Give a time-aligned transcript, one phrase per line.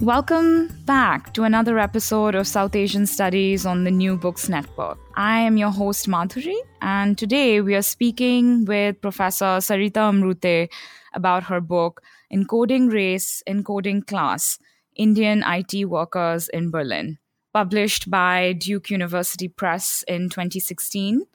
[0.00, 4.96] Welcome back to another episode of South Asian Studies on the New Books Network.
[5.16, 10.68] I am your host, Madhuri, and today we are speaking with Professor Sarita Amrute
[11.14, 12.00] about her book,
[12.32, 14.60] Encoding Race, Encoding Class
[14.94, 17.18] Indian IT Workers in Berlin,
[17.52, 21.26] published by Duke University Press in 2016.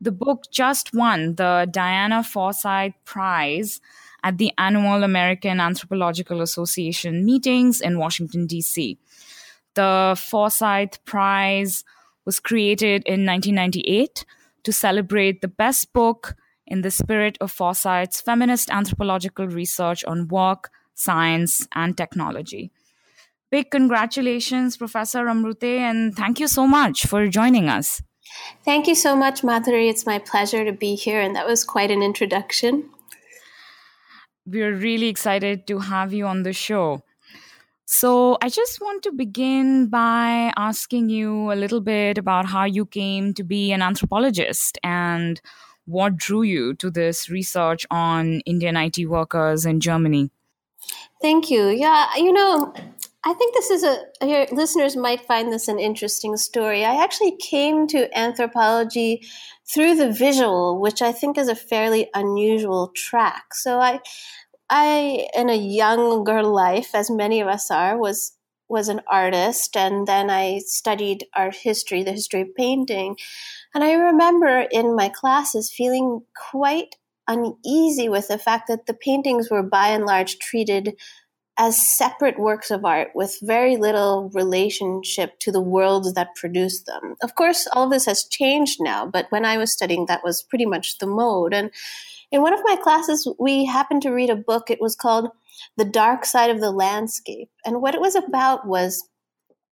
[0.00, 3.80] The book just won the Diana Forsyth Prize
[4.22, 8.98] at the annual American Anthropological Association meetings in Washington, D.C.
[9.74, 11.84] The Forsyth Prize
[12.24, 14.24] was created in 1998
[14.64, 20.70] to celebrate the best book in the spirit of Forsyth's feminist anthropological research on work,
[20.94, 22.70] science, and technology.
[23.50, 28.02] Big congratulations, Professor Amrute, and thank you so much for joining us.
[28.64, 29.90] Thank you so much, Madhuri.
[29.90, 32.88] It's my pleasure to be here, and that was quite an introduction
[34.46, 37.02] we're really excited to have you on the show.
[37.84, 42.86] So, I just want to begin by asking you a little bit about how you
[42.86, 45.40] came to be an anthropologist and
[45.84, 50.30] what drew you to this research on Indian IT workers in Germany.
[51.20, 51.68] Thank you.
[51.68, 52.72] Yeah, you know,
[53.24, 56.84] I think this is a, your listeners might find this an interesting story.
[56.84, 59.24] I actually came to anthropology
[59.72, 63.54] through the visual, which I think is a fairly unusual track.
[63.54, 64.00] So I,
[64.68, 68.36] I, in a younger life, as many of us are, was
[68.68, 73.16] was an artist, and then I studied art history, the history of painting,
[73.74, 76.96] and I remember in my classes feeling quite
[77.28, 80.94] uneasy with the fact that the paintings were by and large treated
[81.58, 87.14] as separate works of art with very little relationship to the worlds that produced them.
[87.22, 90.42] Of course, all of this has changed now, but when I was studying, that was
[90.42, 91.52] pretty much the mode.
[91.52, 91.70] And
[92.30, 94.70] in one of my classes, we happened to read a book.
[94.70, 95.28] It was called
[95.76, 97.50] The Dark Side of the Landscape.
[97.66, 99.06] And what it was about was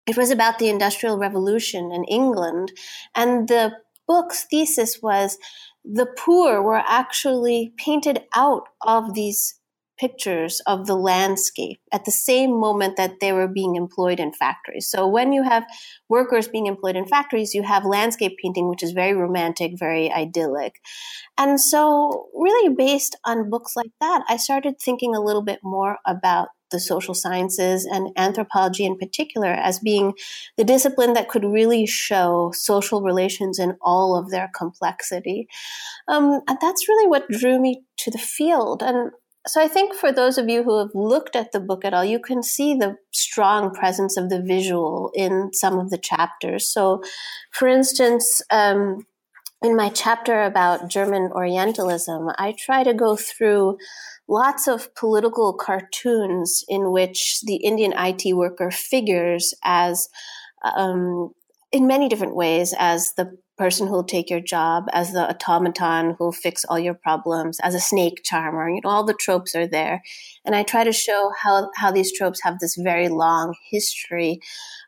[0.07, 2.73] it was about the Industrial Revolution in England.
[3.15, 3.73] And the
[4.07, 5.39] book's thesis was
[5.85, 9.60] the poor were actually painted out of these
[10.01, 14.89] pictures of the landscape at the same moment that they were being employed in factories.
[14.89, 15.67] So when you have
[16.09, 20.81] workers being employed in factories, you have landscape painting, which is very romantic, very idyllic.
[21.37, 25.99] And so, really, based on books like that, I started thinking a little bit more
[26.07, 30.15] about the social sciences and anthropology in particular as being
[30.57, 35.49] the discipline that could really show social relations in all of their complexity.
[36.09, 38.83] Um, and that's really what drew me to the field.
[38.83, 39.11] And
[39.47, 42.05] so I think for those of you who have looked at the book at all,
[42.05, 46.69] you can see the strong presence of the visual in some of the chapters.
[46.69, 47.03] So,
[47.51, 49.07] for instance, um,
[49.63, 53.79] in my chapter about German Orientalism, I try to go through
[54.29, 60.09] lots of political cartoons in which the Indian IT worker figures as
[60.65, 61.33] um,
[61.73, 66.33] in many different ways as the person who'll take your job, as the automaton who'll
[66.33, 68.71] fix all your problems, as a snake charmer.
[68.71, 70.03] You know, all the tropes are there.
[70.47, 74.41] And I try to show how, how these tropes have this very long history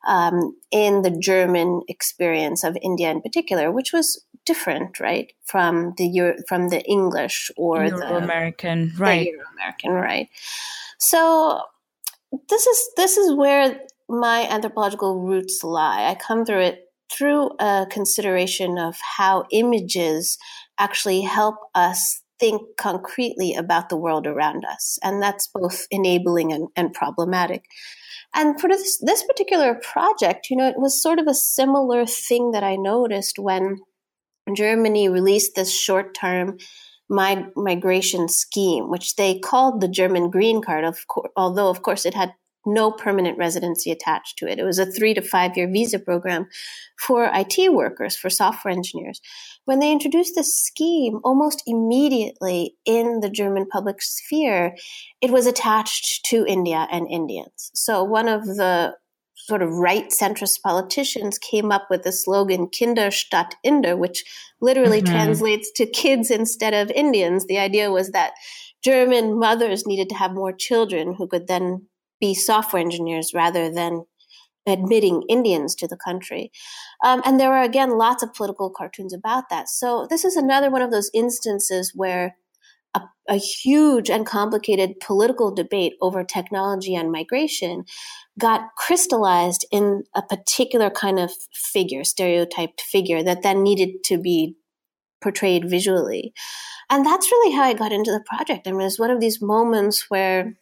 [0.08, 6.06] um, in the German experience of India in particular, which was different, right, from the
[6.06, 9.26] Euro- from the English or the American, right?
[9.26, 10.28] Euro American, right?
[10.98, 11.60] So
[12.48, 16.04] this is this is where my anthropological roots lie.
[16.10, 20.38] I come through it through a consideration of how images
[20.78, 24.98] actually help us think concretely about the world around us.
[25.02, 27.64] And that's both enabling and, and problematic.
[28.34, 32.52] And for this, this particular project, you know, it was sort of a similar thing
[32.52, 33.76] that I noticed when
[34.54, 36.56] Germany released this short term
[37.08, 42.14] migration scheme, which they called the German green card, of co- although, of course, it
[42.14, 42.32] had
[42.66, 44.58] no permanent residency attached to it.
[44.58, 46.46] It was a three to five year visa program
[46.98, 49.20] for IT workers, for software engineers.
[49.64, 54.74] When they introduced this scheme, almost immediately in the German public sphere,
[55.20, 57.70] it was attached to India and Indians.
[57.74, 58.94] So one of the
[59.36, 64.24] sort of right centrist politicians came up with the slogan Kinder statt Inder, which
[64.60, 65.12] literally mm-hmm.
[65.12, 67.46] translates to kids instead of Indians.
[67.46, 68.34] The idea was that
[68.84, 71.86] German mothers needed to have more children who could then
[72.22, 74.04] be software engineers rather than
[74.66, 76.52] admitting Indians to the country.
[77.04, 79.68] Um, and there were, again, lots of political cartoons about that.
[79.68, 82.36] So this is another one of those instances where
[82.94, 87.84] a, a, huge and complicated political debate over technology and migration
[88.38, 94.54] got crystallized in a particular kind of figure, stereotyped figure that then needed to be
[95.20, 96.32] portrayed visually.
[96.88, 98.68] And that's really how I got into the project.
[98.68, 100.54] I mean, it was one of these moments where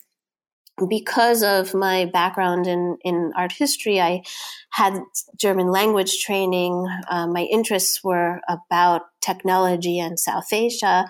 [0.89, 4.23] because of my background in, in art history, I
[4.71, 5.01] had
[5.39, 6.87] German language training.
[7.09, 11.07] Uh, my interests were about technology and South Asia.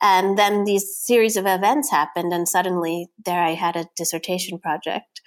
[0.00, 5.20] And then these series of events happened, and suddenly there I had a dissertation project,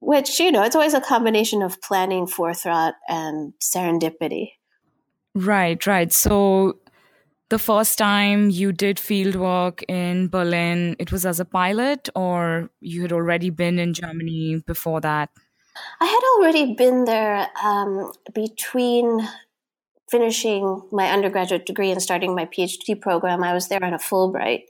[0.00, 4.52] which, you know, it's always a combination of planning, forethought, and serendipity.
[5.34, 6.12] Right, right.
[6.12, 6.78] So
[7.50, 12.70] the first time you did field work in Berlin, it was as a pilot, or
[12.80, 15.30] you had already been in Germany before that?
[16.00, 19.26] I had already been there um, between
[20.10, 23.44] finishing my undergraduate degree and starting my PhD program.
[23.44, 24.62] I was there on a Fulbright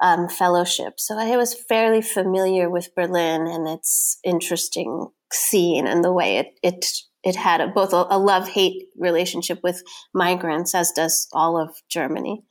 [0.00, 0.94] um, fellowship.
[0.98, 6.58] So I was fairly familiar with Berlin and its interesting scene and the way it,
[6.62, 6.86] it
[7.26, 9.82] it had a, both a, a love hate relationship with
[10.14, 12.44] migrants, as does all of Germany.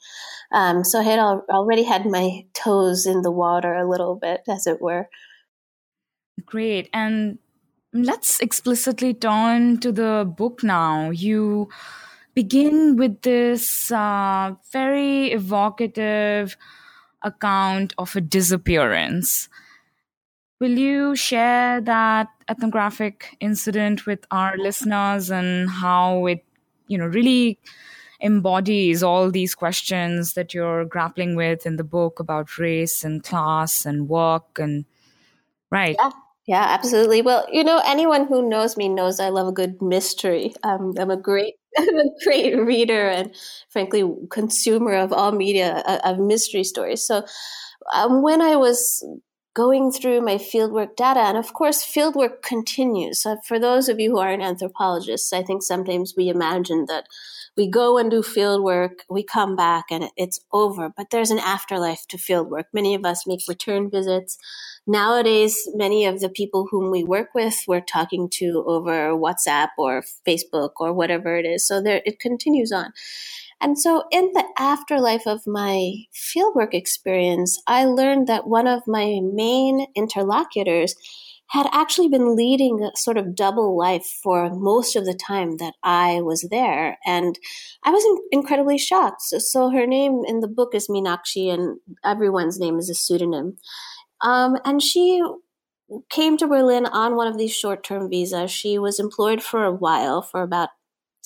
[0.51, 4.41] Um, so I had al- already had my toes in the water a little bit,
[4.49, 5.07] as it were.
[6.45, 6.89] Great.
[6.91, 7.39] And
[7.93, 11.09] let's explicitly turn to the book now.
[11.09, 11.69] You
[12.33, 16.57] begin with this uh, very evocative
[17.23, 19.47] account of a disappearance.
[20.65, 26.43] Will you share that ethnographic incident with our listeners and how it,
[26.87, 27.59] you know, really
[28.19, 33.85] embodies all these questions that you're grappling with in the book about race and class
[33.85, 34.85] and work and
[35.69, 35.97] right?
[35.99, 36.09] Yeah.
[36.47, 37.21] Yeah, absolutely.
[37.21, 40.53] Well, you know, anyone who knows me knows I love a good mystery.
[40.63, 43.35] Um, I'm a great, I'm a great reader and,
[43.69, 47.05] frankly, consumer of all media uh, of mystery stories.
[47.05, 47.23] So,
[47.93, 49.03] um, when I was
[49.55, 51.21] going through my fieldwork data.
[51.21, 53.21] And of course, fieldwork continues.
[53.23, 57.07] So for those of you who aren't anthropologists, I think sometimes we imagine that
[57.57, 60.89] we go and do fieldwork, we come back and it's over.
[60.95, 62.65] But there's an afterlife to fieldwork.
[62.73, 64.37] Many of us make return visits.
[64.85, 70.03] Nowadays, many of the people whom we work with, we're talking to over WhatsApp or
[70.27, 71.65] Facebook or whatever it is.
[71.65, 72.91] So there, it continues on.
[73.61, 79.19] And so, in the afterlife of my fieldwork experience, I learned that one of my
[79.23, 80.95] main interlocutors
[81.49, 85.75] had actually been leading a sort of double life for most of the time that
[85.83, 86.97] I was there.
[87.05, 87.37] And
[87.83, 89.21] I was in- incredibly shocked.
[89.21, 93.57] So, so, her name in the book is Meenakshi, and everyone's name is a pseudonym.
[94.21, 95.21] Um, and she
[96.09, 98.51] came to Berlin on one of these short term visas.
[98.51, 100.69] She was employed for a while, for about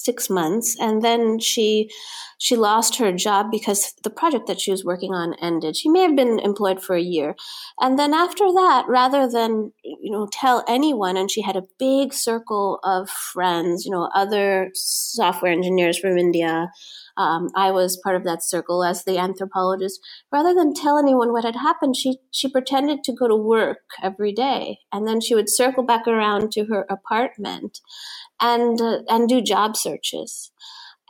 [0.04, 1.90] six months and then she
[2.38, 5.76] she lost her job because the project that she was working on ended.
[5.76, 7.36] She may have been employed for a year.
[7.82, 12.14] And then after that rather than you know tell anyone and she had a big
[12.14, 16.70] circle of friends you know other software engineers from india
[17.20, 20.00] um, I was part of that circle as the anthropologist.
[20.32, 24.32] Rather than tell anyone what had happened, she she pretended to go to work every
[24.32, 27.82] day, and then she would circle back around to her apartment,
[28.40, 30.52] and uh, and do job searches.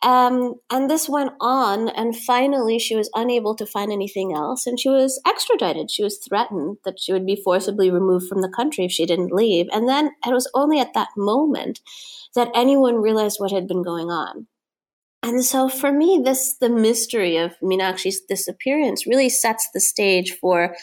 [0.02, 4.80] Um, and this went on, and finally, she was unable to find anything else, and
[4.80, 5.92] she was extradited.
[5.92, 9.32] She was threatened that she would be forcibly removed from the country if she didn't
[9.32, 9.68] leave.
[9.72, 11.82] And then it was only at that moment
[12.34, 14.48] that anyone realized what had been going on.
[15.22, 20.76] And so, for me, this the mystery of Meenakshi's disappearance really sets the stage for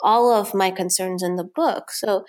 [0.00, 1.90] all of my concerns in the book.
[1.90, 2.24] So,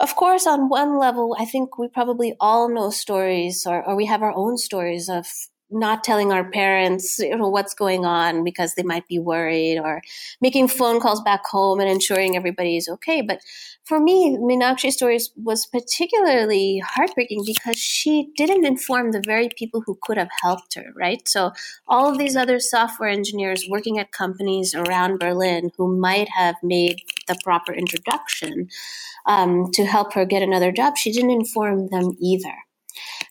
[0.00, 4.06] of course, on one level, I think we probably all know stories or, or we
[4.06, 5.26] have our own stories of
[5.70, 10.00] not telling our parents you know what's going on because they might be worried or
[10.40, 13.20] making phone calls back home and ensuring everybody is okay.
[13.22, 13.40] But
[13.84, 19.98] for me Meenakshi's story was particularly heartbreaking because she didn't inform the very people who
[20.02, 21.26] could have helped her right?
[21.28, 21.52] So
[21.86, 27.00] all of these other software engineers working at companies around berlin who might have made
[27.28, 28.68] the proper introduction
[29.26, 32.54] um, to help her get another job she didn't inform them either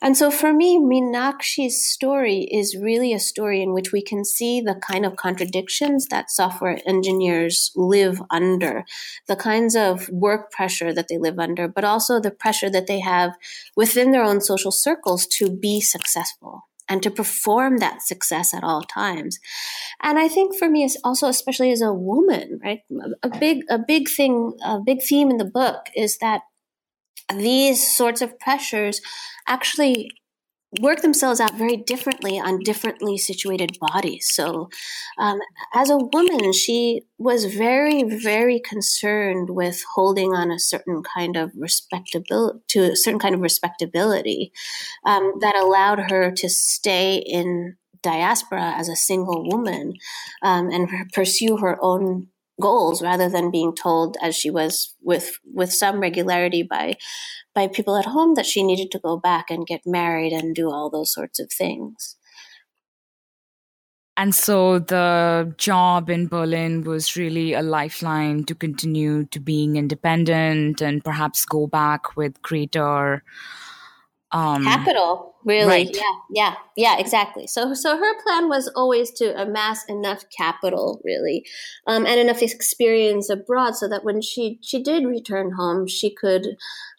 [0.01, 4.62] and so for me, Meenakshi's story is really a story in which we can see
[4.62, 8.86] the kind of contradictions that software engineers live under,
[9.28, 13.00] the kinds of work pressure that they live under, but also the pressure that they
[13.00, 13.34] have
[13.75, 16.63] within their own social circles to be successful.
[16.92, 19.38] and to perform that success at all times.
[20.01, 22.80] And I think for me, also, especially as a woman, right?
[23.22, 26.42] A big, a big thing, a big theme in the book is that
[27.36, 29.01] these sorts of pressures
[29.48, 30.12] actually
[30.79, 34.29] work themselves out very differently on differently situated bodies.
[34.31, 34.69] So,
[35.17, 35.39] um,
[35.74, 41.51] as a woman, she was very, very concerned with holding on a certain kind of
[41.57, 44.51] respectability to a certain kind of respectability
[45.05, 49.93] um, that allowed her to stay in diaspora as a single woman
[50.41, 52.27] um, and pursue her own
[52.60, 56.96] goals rather than being told as she was with with some regularity by
[57.56, 60.70] by people at home that she needed to go back and get married and do
[60.70, 62.16] all those sorts of things.
[64.20, 70.82] And so the job in Berlin was really a lifeline to continue to being independent
[70.82, 73.24] and perhaps go back with greater
[74.31, 75.67] um, capital really.
[75.67, 75.89] right.
[75.95, 77.48] yeah yeah yeah exactly.
[77.48, 81.45] So so her plan was always to amass enough capital really
[81.88, 86.45] um, and enough experience abroad so that when she she did return home she could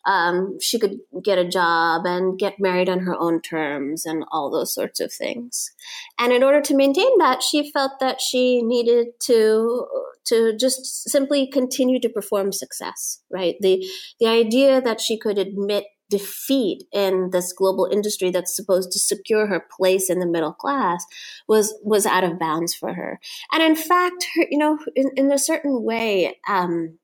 [0.06, 4.50] um, she could get a job and get married on her own terms and all
[4.50, 5.72] those sorts of things.
[6.18, 9.87] And in order to maintain that she felt that she needed to
[10.25, 13.56] to just simply continue to perform success right?
[13.60, 13.87] The
[14.18, 19.47] the idea that she could admit defeat in this global industry that's supposed to secure
[19.47, 21.05] her place in the middle class
[21.49, 23.19] was was out of bounds for her.
[23.52, 26.99] And in fact, her, you know, in, in a certain way, um,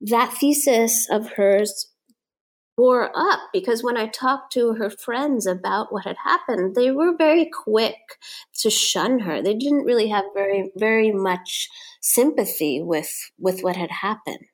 [0.00, 1.90] that thesis of hers
[2.76, 7.16] bore up because when I talked to her friends about what had happened, they were
[7.16, 7.96] very quick
[8.60, 9.40] to shun her.
[9.40, 11.68] They didn't really have very very much
[12.00, 14.53] sympathy with with what had happened.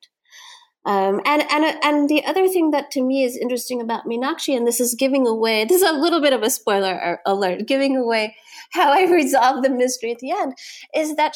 [0.83, 4.65] Um, and and and the other thing that to me is interesting about Meenakshi, and
[4.65, 8.35] this is giving away this is a little bit of a spoiler alert, giving away
[8.71, 10.53] how I resolve the mystery at the end,
[10.95, 11.35] is that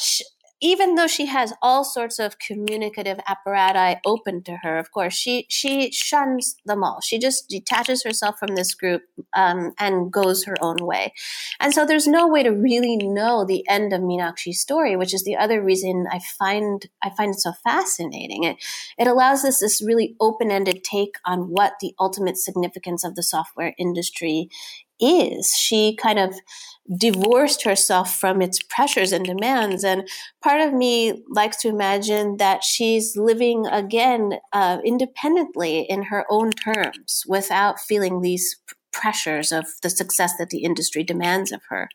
[0.60, 5.46] even though she has all sorts of communicative apparatus open to her, of course, she
[5.50, 7.00] she shuns them all.
[7.02, 9.02] She just detaches herself from this group
[9.34, 11.12] um, and goes her own way.
[11.60, 15.24] And so there's no way to really know the end of Meenakshi's story, which is
[15.24, 18.44] the other reason I find I find it so fascinating.
[18.44, 18.56] It
[18.98, 23.22] it allows us this really open ended take on what the ultimate significance of the
[23.22, 24.48] software industry
[25.00, 25.54] is.
[25.56, 26.34] She kind of
[26.98, 29.82] divorced herself from its pressures and demands.
[29.84, 30.08] And
[30.42, 36.52] part of me likes to imagine that she's living again uh, independently in her own
[36.52, 38.56] terms without feeling these
[38.92, 41.88] pressures of the success that the industry demands of her.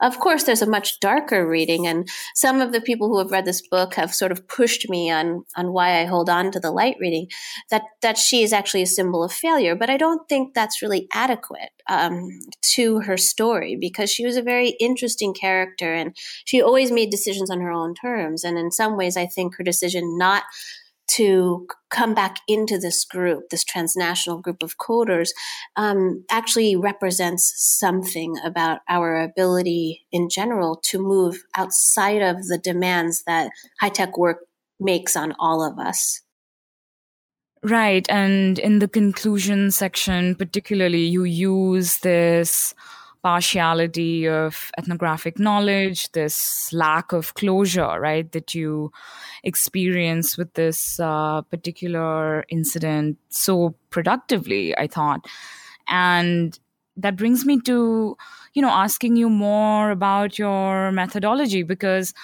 [0.00, 3.44] Of course, there's a much darker reading, and some of the people who have read
[3.44, 6.72] this book have sort of pushed me on on why I hold on to the
[6.72, 7.28] light reading.
[7.70, 11.08] That that she is actually a symbol of failure, but I don't think that's really
[11.12, 12.28] adequate um,
[12.74, 17.50] to her story because she was a very interesting character, and she always made decisions
[17.50, 18.44] on her own terms.
[18.44, 20.42] And in some ways, I think her decision not
[21.06, 25.30] to come back into this group, this transnational group of coders,
[25.76, 33.22] um, actually represents something about our ability in general to move outside of the demands
[33.26, 34.38] that high tech work
[34.80, 36.20] makes on all of us.
[37.62, 38.06] Right.
[38.10, 42.74] And in the conclusion section, particularly, you use this
[43.24, 48.92] partiality of ethnographic knowledge, this lack of closure, right, that you
[49.42, 55.26] experience with this uh, particular incident so productively, I thought.
[55.88, 56.58] And
[56.98, 58.16] that brings me to,
[58.52, 62.14] you know, asking you more about your methodology because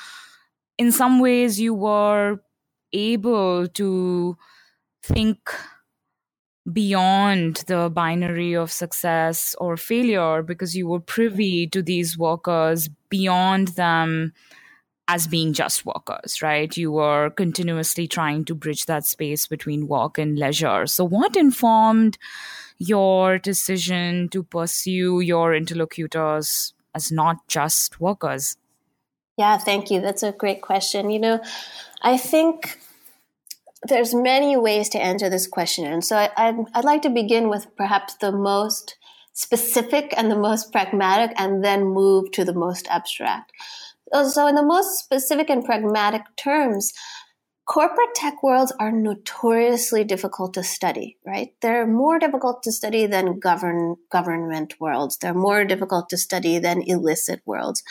[0.78, 2.40] in some ways you were
[2.92, 4.36] able to
[5.02, 5.38] think
[6.70, 13.68] beyond the binary of success or failure because you were privy to these workers beyond
[13.68, 14.32] them
[15.08, 16.76] as being just workers, right?
[16.76, 20.86] You were continuously trying to bridge that space between work and leisure.
[20.86, 22.16] So, what informed
[22.78, 28.56] your decision to pursue your interlocutors as not just workers?
[29.36, 30.00] Yeah, thank you.
[30.00, 31.10] That's a great question.
[31.10, 31.40] You know,
[32.02, 32.78] I think
[33.86, 35.86] there's many ways to answer this question.
[35.86, 38.96] And so I, I'd, I'd like to begin with perhaps the most
[39.32, 43.52] specific and the most pragmatic and then move to the most abstract.
[44.12, 46.92] Uh, so in the most specific and pragmatic terms,
[47.64, 51.54] corporate tech worlds are notoriously difficult to study, right?
[51.62, 55.16] They're more difficult to study than govern, government worlds.
[55.16, 57.82] They're more difficult to study than illicit worlds.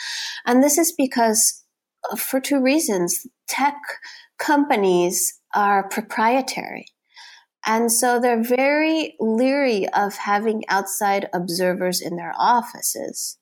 [0.44, 1.64] And this is because
[2.10, 3.26] uh, for two reasons.
[3.46, 3.74] Tech
[4.40, 6.86] companies are proprietary.
[7.66, 13.38] And so they're very leery of having outside observers in their offices.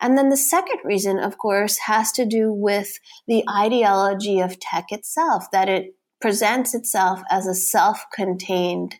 [0.00, 4.86] And then the second reason, of course, has to do with the ideology of tech
[4.90, 8.96] itself, that it presents itself as a self contained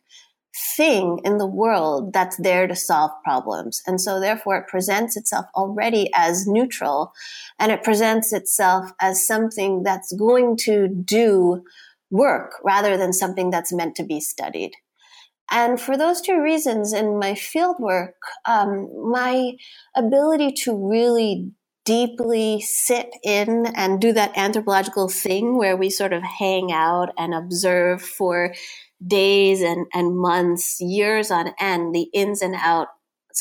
[0.77, 3.83] thing in the world that's there to solve problems.
[3.87, 7.13] And so therefore it presents itself already as neutral
[7.59, 11.63] and it presents itself as something that's going to do
[12.11, 14.73] work rather than something that's meant to be studied.
[15.53, 18.13] And for those two reasons, in my fieldwork,
[18.47, 19.53] um, my
[19.97, 21.51] ability to really
[21.85, 27.35] deeply sit in and do that anthropological thing where we sort of hang out and
[27.35, 28.55] observe for
[29.07, 32.91] days and, and months, years on end, the ins and outs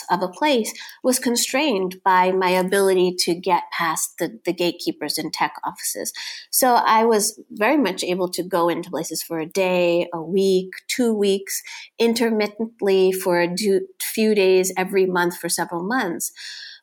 [0.10, 0.74] of a place
[1.04, 6.14] was constrained by my ability to get past the, the gatekeepers in tech offices.
[6.52, 10.70] So I was very much able to go into places for a day, a week,
[10.88, 11.62] two weeks,
[11.98, 13.56] intermittently for a
[14.02, 16.32] few days every month for several months.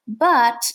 [0.07, 0.73] But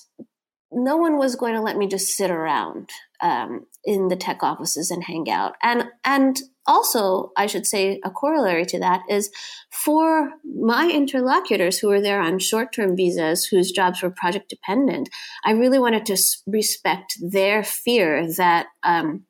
[0.71, 2.89] no one was going to let me just sit around
[3.21, 5.55] um, in the tech offices and hang out.
[5.61, 9.31] And and also, I should say, a corollary to that is
[9.71, 15.09] for my interlocutors who were there on short term visas, whose jobs were project dependent,
[15.43, 18.67] I really wanted to respect their fear that.
[18.83, 19.25] Um,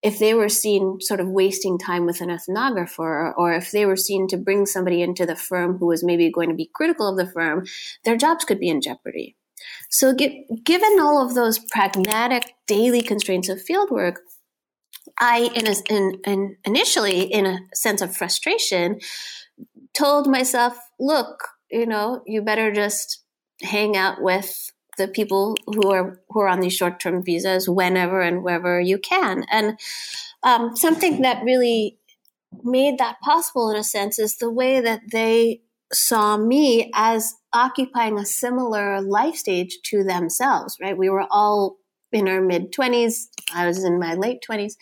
[0.00, 3.96] if they were seen sort of wasting time with an ethnographer, or if they were
[3.96, 7.16] seen to bring somebody into the firm who was maybe going to be critical of
[7.16, 7.66] the firm,
[8.04, 9.36] their jobs could be in jeopardy.
[9.90, 14.18] So, given all of those pragmatic daily constraints of fieldwork,
[15.20, 19.00] I, in, a, in, in initially, in a sense of frustration,
[19.94, 23.22] told myself, "Look, you know, you better just
[23.62, 28.20] hang out with the people who are who are on these short term visas whenever
[28.20, 29.78] and wherever you can." And
[30.42, 31.98] um, something that really
[32.62, 38.18] made that possible, in a sense, is the way that they saw me as occupying
[38.18, 40.96] a similar life stage to themselves, right?
[40.96, 41.78] We were all
[42.12, 43.28] in our mid 20s.
[43.54, 44.74] I was in my late 20s.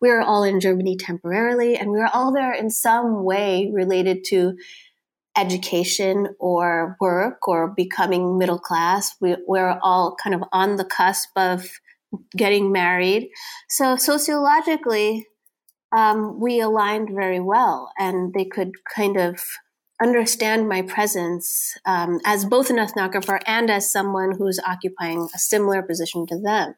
[0.00, 4.24] We were all in Germany temporarily, and we were all there in some way related
[4.24, 4.56] to
[5.36, 9.14] education or work or becoming middle class.
[9.20, 11.68] We, we're all kind of on the cusp of
[12.36, 13.30] getting married.
[13.68, 15.26] So sociologically,
[15.96, 19.40] um, we aligned very well, and they could kind of
[20.02, 25.82] understand my presence um, as both an ethnographer and as someone who's occupying a similar
[25.82, 26.74] position to them.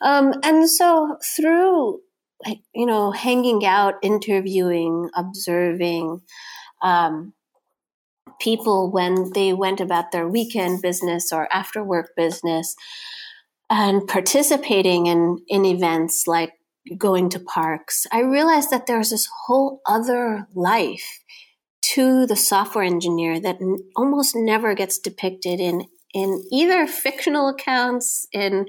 [0.00, 2.00] Um, and so through,
[2.74, 6.22] you know, hanging out, interviewing, observing,
[6.82, 7.34] um,
[8.40, 12.74] people when they went about their weekend business or after work business
[13.68, 16.54] and participating in, in events like
[16.96, 21.20] going to parks, I realized that there's this whole other life
[21.94, 28.26] to the software engineer that n- almost never gets depicted in in either fictional accounts
[28.32, 28.66] in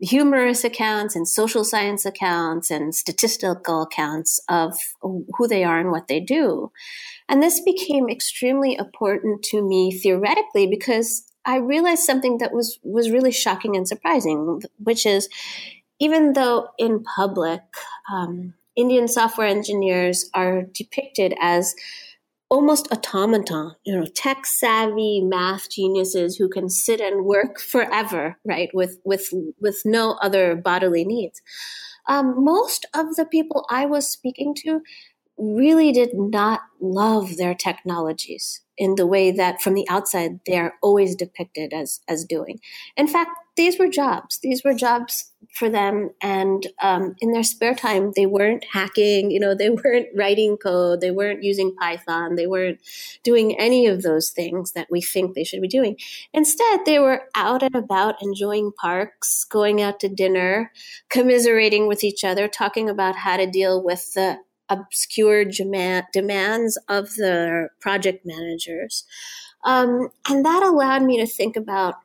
[0.00, 6.08] humorous accounts and social science accounts and statistical accounts of who they are and what
[6.08, 6.72] they do.
[7.28, 13.10] And this became extremely important to me theoretically because I realized something that was was
[13.10, 15.28] really shocking and surprising, which is
[15.98, 17.60] even though in public
[18.12, 21.74] um, Indian software engineers are depicted as
[22.50, 28.68] almost automaton, you know, tech savvy math geniuses who can sit and work forever, right,
[28.74, 31.40] with with with no other bodily needs.
[32.06, 34.80] Um, most of the people I was speaking to
[35.38, 41.14] really did not love their technologies in the way that from the outside they're always
[41.14, 42.58] depicted as as doing.
[42.96, 44.38] In fact, these were jobs.
[44.42, 49.30] These were jobs for them, and um, in their spare time, they weren't hacking.
[49.30, 51.00] You know, they weren't writing code.
[51.00, 52.36] They weren't using Python.
[52.36, 52.78] They weren't
[53.22, 55.96] doing any of those things that we think they should be doing.
[56.32, 60.72] Instead, they were out and about, enjoying parks, going out to dinner,
[61.08, 64.38] commiserating with each other, talking about how to deal with the
[64.70, 69.04] obscure demands of the project managers.
[69.64, 71.96] Um, and that allowed me to think about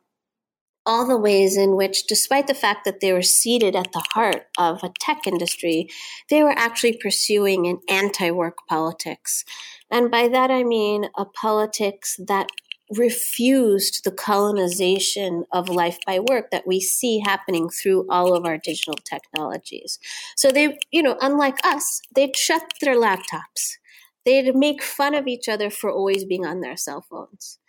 [0.86, 4.48] all the ways in which, despite the fact that they were seated at the heart
[4.58, 5.90] of a tech industry,
[6.30, 9.44] they were actually pursuing an anti work politics.
[9.92, 12.50] And by that I mean a politics that
[12.96, 18.58] refused the colonization of life by work that we see happening through all of our
[18.58, 19.98] digital technologies.
[20.36, 23.78] So they, you know, unlike us, they'd shut their laptops.
[24.26, 27.60] They'd make fun of each other for always being on their cell phones.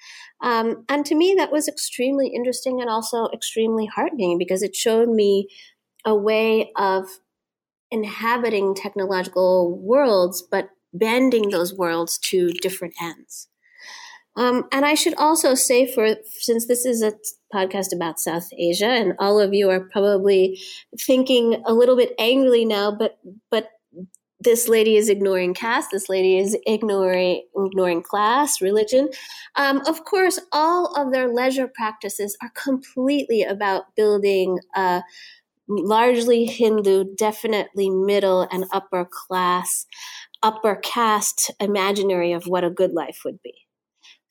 [0.43, 5.09] Um, and to me, that was extremely interesting and also extremely heartening because it showed
[5.09, 5.49] me
[6.05, 7.07] a way of
[7.91, 13.49] inhabiting technological worlds, but bending those worlds to different ends.
[14.37, 17.15] Um, and I should also say, for since this is a
[17.55, 20.61] podcast about South Asia, and all of you are probably
[21.01, 23.19] thinking a little bit angrily now, but
[23.51, 23.71] but
[24.47, 25.89] this lady is ignoring caste.
[25.91, 29.09] This lady is ignoring ignoring class, religion.
[29.57, 35.03] Um, of course, all of their leisure practices are completely about building a
[35.69, 39.85] largely Hindu, definitely middle and upper class,
[40.45, 43.66] upper caste imaginary of what a good life would be.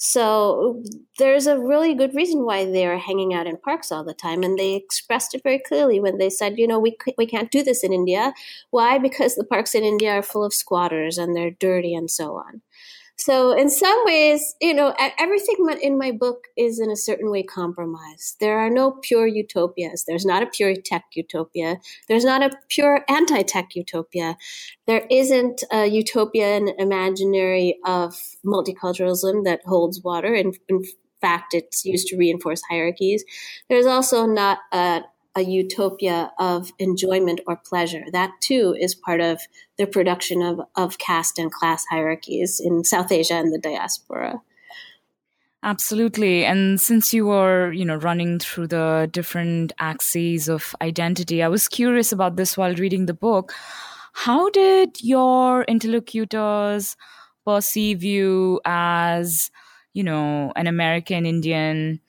[0.07, 0.83] So
[1.17, 4.57] there's a really good reason why they're hanging out in parks all the time, and
[4.57, 7.83] they expressed it very clearly when they said, you know, we we can't do this
[7.83, 8.31] in India.
[8.69, 8.99] Why?
[8.99, 12.61] Because the parks in India are full of squatters and they're dirty and so on.
[13.17, 17.43] So, in some ways, you know, everything in my book is in a certain way
[17.43, 18.37] compromised.
[18.41, 20.03] There are no pure utopias.
[20.05, 21.77] There's not a pure tech utopia.
[22.09, 24.35] There's not a pure anti tech utopia.
[24.85, 30.33] There isn't a utopian imaginary of multiculturalism that holds water.
[30.33, 30.83] In, in
[31.21, 33.23] fact, it's used to reinforce hierarchies.
[33.69, 35.01] There's also not a
[35.35, 38.03] a utopia of enjoyment or pleasure.
[38.11, 39.41] That too is part of
[39.77, 44.41] the production of, of caste and class hierarchies in South Asia and the diaspora.
[45.61, 46.45] Absolutely.
[46.45, 51.67] And since you were, you know, running through the different axes of identity, I was
[51.67, 53.51] curious about this while reading the book.
[54.13, 56.95] How did your interlocutors
[57.45, 59.49] perceive you as,
[59.93, 61.99] you know, an American Indian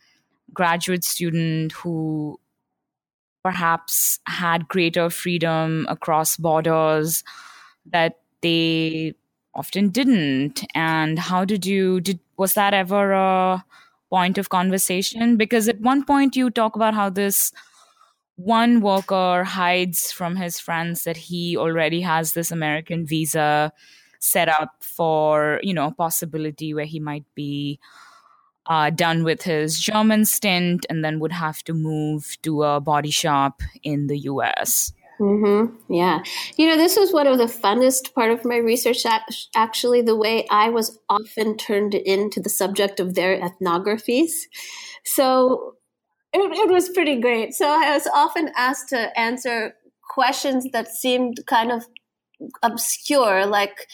[0.52, 2.38] graduate student who
[3.46, 7.22] perhaps had greater freedom across borders
[7.92, 9.14] that they
[9.54, 10.64] often didn't.
[10.74, 13.64] And how did you did was that ever a
[14.10, 15.36] point of conversation?
[15.36, 17.52] Because at one point you talk about how this
[18.34, 23.72] one worker hides from his friends that he already has this american visa
[24.20, 27.80] set up for you know a possibility where he might be
[28.68, 33.10] uh, done with his German stint and then would have to move to a body
[33.10, 34.92] shop in the US.
[35.20, 35.92] Mm-hmm.
[35.92, 36.22] Yeah.
[36.56, 39.06] You know, this was one of the funnest part of my research,
[39.54, 44.32] actually, the way I was often turned into the subject of their ethnographies.
[45.04, 45.76] So
[46.32, 47.54] it, it was pretty great.
[47.54, 49.74] So I was often asked to answer
[50.10, 51.86] questions that seemed kind of
[52.62, 53.86] obscure, like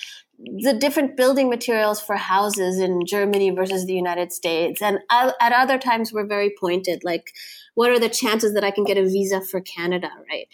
[0.44, 4.82] the different building materials for houses in Germany versus the United States.
[4.82, 7.32] And at other times were very pointed, like,
[7.74, 10.48] what are the chances that I can get a visa for Canada, right?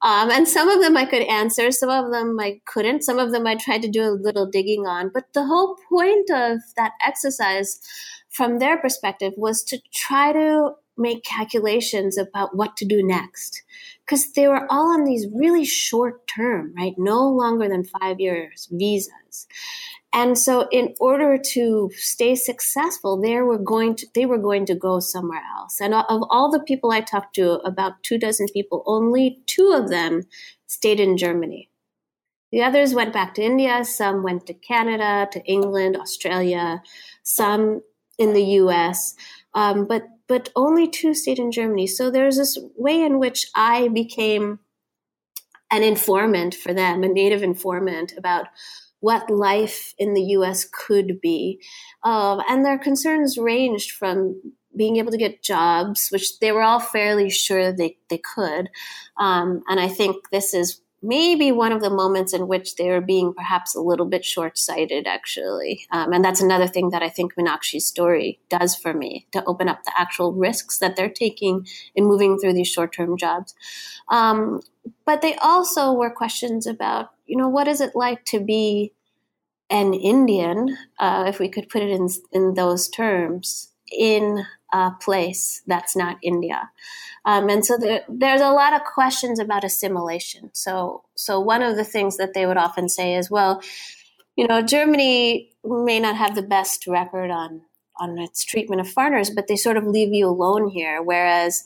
[0.00, 3.32] Um, and some of them I could answer, some of them I couldn't, some of
[3.32, 5.10] them I tried to do a little digging on.
[5.12, 7.80] But the whole point of that exercise
[8.30, 13.62] from their perspective was to try to make calculations about what to do next
[14.04, 16.94] because they were all on these really short term, right?
[16.98, 19.12] No longer than five years visas.
[20.12, 24.74] And so in order to stay successful, they were going to, they were going to
[24.74, 25.80] go somewhere else.
[25.80, 29.88] And of all the people I talked to, about two dozen people, only two of
[29.88, 30.22] them
[30.66, 31.70] stayed in Germany.
[32.50, 33.82] The others went back to India.
[33.84, 36.82] Some went to Canada, to England, Australia,
[37.22, 37.80] some
[38.18, 39.14] in the US.
[39.54, 41.86] Um, but but only two stayed in Germany.
[41.86, 44.60] So there's this way in which I became
[45.70, 48.46] an informant for them, a native informant about
[49.02, 51.60] what life in the US could be.
[52.04, 54.40] Uh, and their concerns ranged from
[54.76, 58.70] being able to get jobs, which they were all fairly sure they, they could.
[59.18, 63.00] Um, and I think this is maybe one of the moments in which they were
[63.00, 65.86] being perhaps a little bit short sighted, actually.
[65.90, 69.68] Um, and that's another thing that I think Meenakshi's story does for me to open
[69.68, 73.54] up the actual risks that they're taking in moving through these short term jobs.
[74.08, 74.60] Um,
[75.04, 78.92] but they also were questions about, you know, what is it like to be
[79.70, 85.62] an Indian, uh, if we could put it in, in those terms, in a place
[85.66, 86.70] that's not India.
[87.24, 90.50] Um, and so there, there's a lot of questions about assimilation.
[90.54, 93.62] So, so one of the things that they would often say is, well,
[94.36, 97.62] you know, Germany may not have the best record on
[98.00, 101.02] on its treatment of foreigners, but they sort of leave you alone here.
[101.02, 101.62] Whereas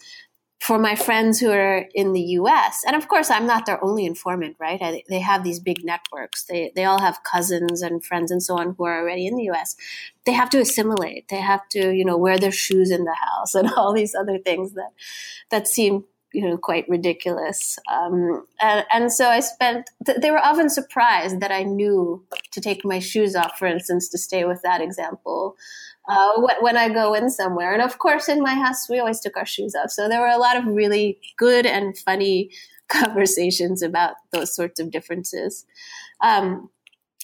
[0.60, 4.06] for my friends who are in the US, and of course, I'm not their only
[4.06, 4.80] informant, right?
[4.80, 6.44] I, they have these big networks.
[6.44, 9.50] They, they all have cousins and friends and so on who are already in the
[9.50, 9.76] US.
[10.24, 11.28] They have to assimilate.
[11.28, 14.38] They have to, you know, wear their shoes in the house and all these other
[14.38, 14.92] things that,
[15.50, 17.78] that seem, you know, quite ridiculous.
[17.92, 19.90] Um, and, and, so I spent,
[20.20, 24.18] they were often surprised that I knew to take my shoes off, for instance, to
[24.18, 25.56] stay with that example
[26.08, 27.72] uh, when I go in somewhere.
[27.72, 29.90] And of course, in my house, we always took our shoes off.
[29.90, 32.50] So there were a lot of really good and funny
[32.88, 35.66] conversations about those sorts of differences.
[36.22, 36.70] Um,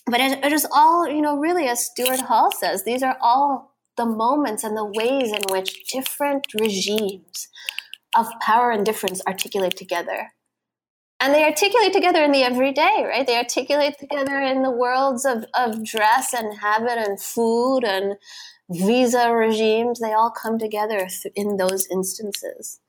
[0.06, 3.72] but it, it is all, you know, really, as Stuart Hall says, these are all
[3.96, 7.48] the moments and the ways in which different regimes
[8.16, 10.32] of power and difference articulate together.
[11.20, 13.24] And they articulate together in the everyday, right?
[13.24, 18.16] They articulate together in the worlds of, of dress and habit and food and
[18.72, 20.00] visa regimes.
[20.00, 22.80] They all come together in those instances.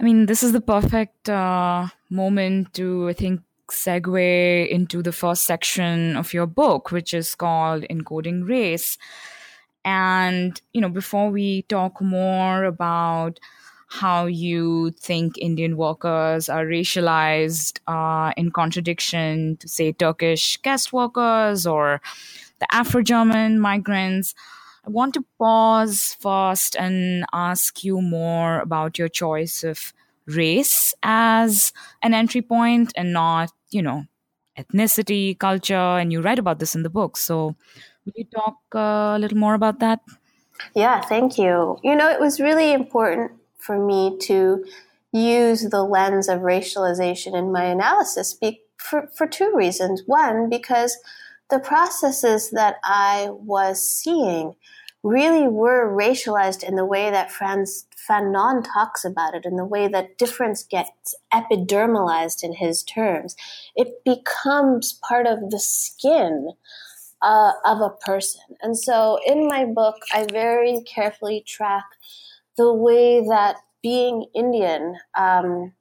[0.00, 5.44] I mean, this is the perfect uh, moment to, I think, segue into the first
[5.44, 8.98] section of your book, which is called Encoding Race.
[9.84, 13.38] And, you know, before we talk more about
[13.88, 21.66] how you think Indian workers are racialized uh, in contradiction to, say, Turkish guest workers
[21.66, 22.00] or
[22.58, 24.34] the Afro German migrants,
[24.86, 29.92] I want to pause first and ask you more about your choice of
[30.26, 34.04] race as an entry point and not, you know,
[34.58, 35.74] ethnicity, culture.
[35.74, 37.16] And you write about this in the book.
[37.16, 37.56] So,
[38.04, 40.00] will you talk uh, a little more about that?
[40.74, 41.78] Yeah, thank you.
[41.82, 44.64] You know, it was really important for me to
[45.12, 50.02] use the lens of racialization in my analysis be- for, for two reasons.
[50.06, 50.98] One, because
[51.50, 54.54] the processes that I was seeing
[55.02, 59.86] really were racialized in the way that Frantz Fanon talks about it, in the way
[59.86, 63.36] that difference gets epidermalized in his terms.
[63.76, 66.52] It becomes part of the skin
[67.20, 68.40] uh, of a person.
[68.62, 71.84] And so in my book, I very carefully track
[72.56, 75.72] the way that being Indian um,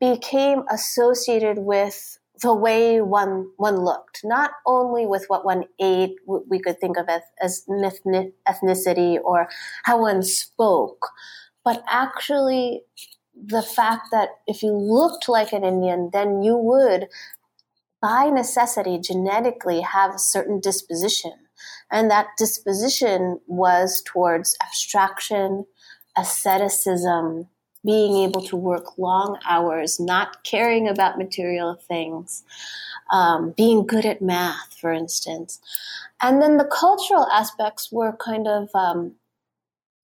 [0.00, 6.58] became associated with the way one one looked, not only with what one ate, we
[6.58, 9.48] could think of as, as ethnicity or
[9.84, 11.08] how one spoke,
[11.64, 12.82] but actually
[13.34, 17.08] the fact that if you looked like an Indian, then you would,
[18.00, 21.32] by necessity, genetically have a certain disposition.
[21.90, 25.66] And that disposition was towards abstraction,
[26.16, 27.48] asceticism,
[27.84, 32.44] being able to work long hours, not caring about material things,
[33.12, 35.60] um, being good at math, for instance.
[36.22, 39.14] And then the cultural aspects were kind of um,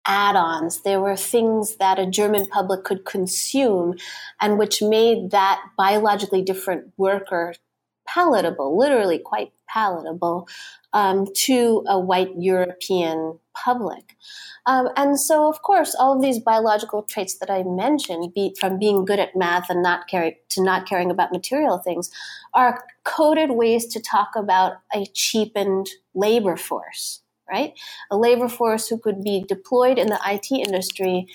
[0.05, 0.81] add ons.
[0.81, 3.95] There were things that a German public could consume
[4.39, 7.53] and which made that biologically different worker
[8.13, 10.47] palatable, literally quite palatable,
[10.93, 14.15] um, to a white European public.
[14.65, 18.78] Um, and so, of course, all of these biological traits that I mentioned, be, from
[18.78, 22.12] being good at math and not caring to not caring about material things,
[22.54, 27.74] are coded ways to talk about a cheapened labor force, right?
[28.12, 31.28] A labor force who could be deployed in the IT industry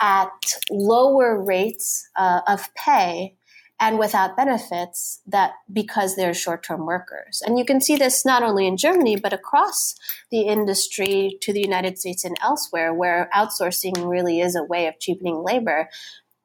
[0.00, 3.36] at lower rates uh, of pay
[3.82, 7.42] and without benefits that because they're short-term workers.
[7.44, 9.96] And you can see this not only in Germany but across
[10.30, 15.00] the industry to the United States and elsewhere where outsourcing really is a way of
[15.00, 15.88] cheapening labor.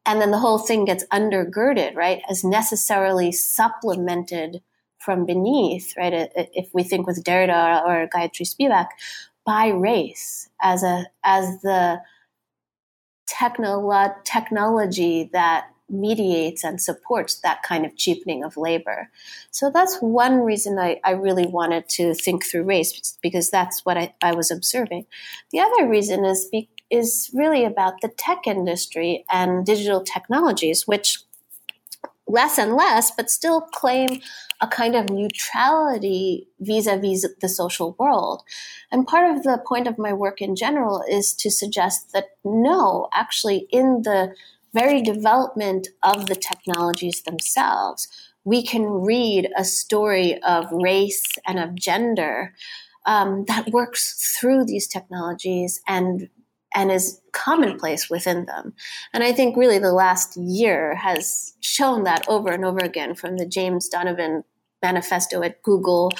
[0.03, 4.63] And then the whole thing gets undergirded, right, as necessarily supplemented
[4.97, 6.31] from beneath, right?
[6.35, 8.87] If we think with Derrida or Gayatri Spivak,
[9.45, 12.01] by race as a as the
[13.29, 19.09] technolo- technology that mediates and supports that kind of cheapening of labor.
[19.51, 23.97] So that's one reason I, I really wanted to think through race because that's what
[23.97, 25.05] I, I was observing.
[25.51, 31.19] The other reason is be, is really about the tech industry and digital technologies, which
[32.27, 34.21] less and less, but still claim
[34.59, 38.43] a kind of neutrality vis-a-vis the social world.
[38.91, 43.07] And part of the point of my work in general is to suggest that no,
[43.13, 44.33] actually in the
[44.77, 48.07] very development of the technologies themselves,
[48.43, 52.53] we can read a story of race and of gender
[53.05, 56.29] um, that works through these technologies and
[56.75, 58.73] and is commonplace within them.
[59.13, 63.37] And I think really the last year has shown that over and over again from
[63.37, 64.43] the James Donovan
[64.83, 66.11] manifesto at Google,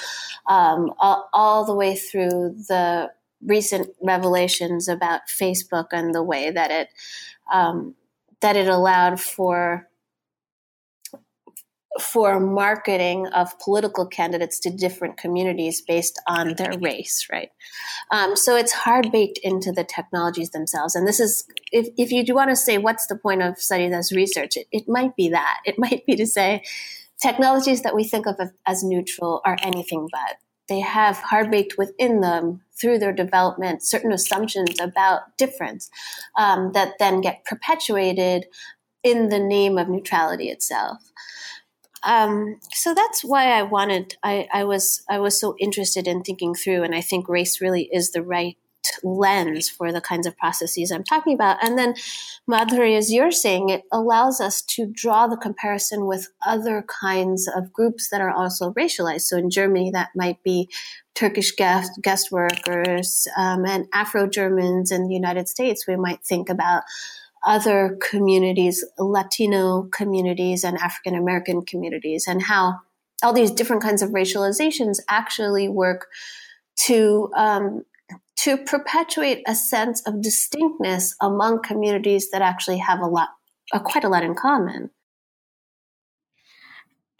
[0.48, 3.12] um, all, all, the way through the
[3.46, 6.88] recent revelations about Facebook and the way that it
[7.52, 7.94] um,
[8.40, 9.88] that it allowed for
[12.00, 17.50] for marketing of political candidates to different communities based on their race, right?
[18.10, 20.94] Um, so it's hard baked into the technologies themselves.
[20.94, 23.90] And this is, if, if you do want to say what's the point of studying
[23.90, 25.58] this research, it, it might be that.
[25.64, 26.62] It might be to say
[27.20, 30.36] technologies that we think of as neutral are anything but
[30.68, 35.90] they have hard baked within them through their development certain assumptions about difference
[36.38, 38.46] um, that then get perpetuated
[39.02, 40.98] in the name of neutrality itself.
[42.02, 44.16] um, so that's why I wanted.
[44.22, 47.88] I, I was I was so interested in thinking through, and I think race really
[47.92, 48.56] is the right
[49.02, 51.62] lens for the kinds of processes I'm talking about.
[51.64, 51.94] And then,
[52.50, 57.72] Madhuri, as you're saying, it allows us to draw the comparison with other kinds of
[57.72, 59.22] groups that are also racialized.
[59.22, 60.68] So in Germany, that might be
[61.14, 64.92] Turkish guest, guest workers um, and Afro Germans.
[64.92, 66.84] In the United States, we might think about
[67.44, 72.80] other communities, Latino communities, and African American communities, and how
[73.22, 76.06] all these different kinds of racializations actually work
[76.86, 77.84] to um,
[78.38, 83.30] to perpetuate a sense of distinctness among communities that actually have a lot,
[83.72, 84.90] uh, quite a lot in common.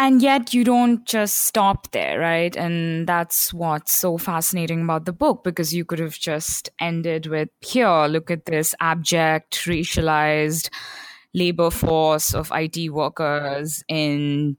[0.00, 2.57] And yet, you don't just stop there, right?
[2.57, 7.48] And that's what's so fascinating about the book because you could have just ended with
[7.61, 10.70] here, look at this abject, racialized
[11.35, 14.57] labor force of IT workers in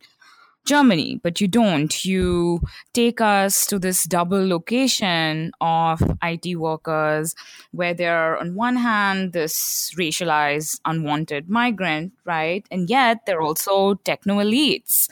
[0.70, 1.94] Germany, but you don't.
[2.06, 2.62] You
[2.94, 7.34] take us to this double location of IT workers
[7.72, 12.64] where they're, on one hand, this racialized, unwanted migrant, right?
[12.70, 15.10] And yet they're also techno elites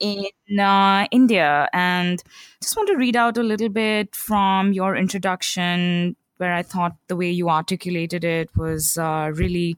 [0.00, 1.68] in uh, India.
[1.72, 2.22] And
[2.60, 7.16] just want to read out a little bit from your introduction, where I thought the
[7.16, 9.76] way you articulated it was uh, really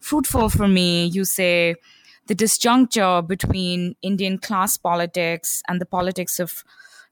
[0.00, 1.06] fruitful for me.
[1.06, 1.74] You say,
[2.26, 6.64] the disjuncture between Indian class politics and the politics of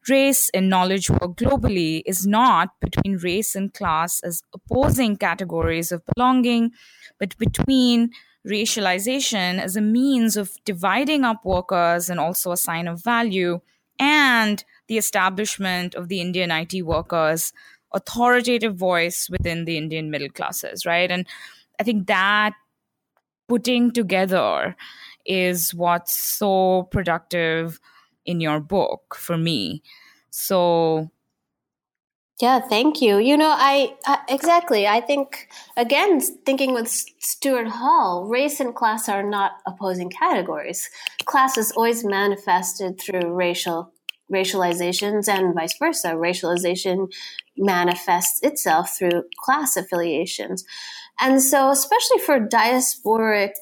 [0.09, 6.03] race and knowledge work globally is not between race and class as opposing categories of
[6.15, 6.73] belonging,
[7.19, 8.11] but between
[8.47, 13.61] racialization as a means of dividing up workers and also a sign of value,
[13.99, 17.53] and the establishment of the Indian IT workers'
[17.95, 21.11] authoritative voice within the Indian middle classes, right?
[21.11, 21.27] And
[21.81, 22.55] I think that
[23.49, 24.77] putting together
[25.27, 27.81] is what's so productive
[28.27, 29.83] in your book for me.
[30.31, 31.11] So
[32.41, 33.19] yeah, thank you.
[33.19, 34.89] You know, I, I, exactly.
[34.89, 40.91] I think again, thinking with Stuart Hall, race and class are not opposing categories.
[41.27, 43.93] Class is always manifested through racial
[44.33, 46.15] racializations and vice versa.
[46.15, 47.13] Racialization
[47.57, 50.65] manifests itself through class affiliations.
[51.21, 53.53] And so, especially for diasporic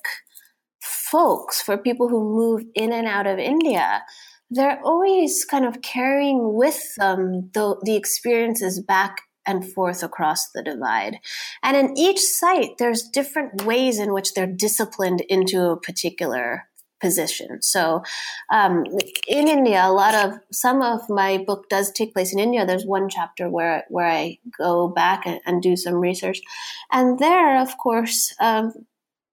[0.80, 4.02] folks, for people who move in and out of India,
[4.50, 10.62] they're always kind of carrying with them the, the experiences back and forth across the
[10.62, 11.16] divide.
[11.62, 16.68] And in each site, there's different ways in which they're disciplined into a particular
[17.02, 17.60] position.
[17.60, 18.02] So,
[18.50, 18.86] um,
[19.28, 22.64] in India, a lot of some of my book does take place in India.
[22.64, 26.40] There's one chapter where where I go back and, and do some research,
[26.90, 28.34] and there, of course.
[28.40, 28.72] Um,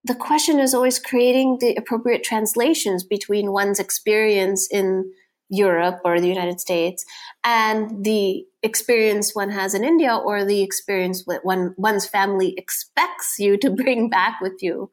[0.02, 5.12] the question is always creating the appropriate translations between one's experience in
[5.50, 7.04] Europe or the United States
[7.44, 13.36] and the experience one has in India or the experience that one one's family expects
[13.38, 14.90] you to bring back with you